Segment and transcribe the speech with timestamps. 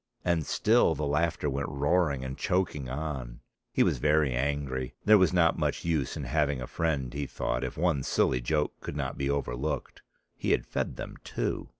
[0.25, 3.41] And still the laughter went roaring and choking on.
[3.71, 4.95] He was very angry.
[5.05, 8.73] There was not much use in having a friend, he thought, if one silly joke
[8.79, 10.01] could not be overlooked;
[10.35, 11.69] he had fed them too.